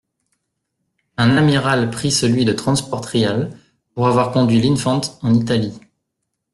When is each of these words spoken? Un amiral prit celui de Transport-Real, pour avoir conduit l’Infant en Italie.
Un 1.17 1.37
amiral 1.37 1.91
prit 1.91 2.09
celui 2.09 2.43
de 2.43 2.53
Transport-Real, 2.53 3.55
pour 3.93 4.07
avoir 4.07 4.31
conduit 4.31 4.59
l’Infant 4.59 5.01
en 5.21 5.31
Italie. 5.31 5.79